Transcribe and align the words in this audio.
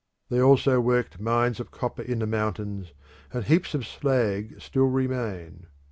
They 0.29 0.41
also 0.41 0.79
worked 0.79 1.19
mines 1.19 1.59
of 1.59 1.69
copper 1.69 2.01
in 2.01 2.17
the 2.17 2.25
mountains, 2.25 2.91
and 3.31 3.43
heaps 3.43 3.75
of 3.75 3.85
slag 3.85 4.59
still 4.59 4.87
remain. 4.87 5.67